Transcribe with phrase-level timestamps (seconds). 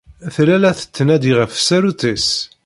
[0.33, 2.27] Tella la tettnadi ɣef tsarut-is.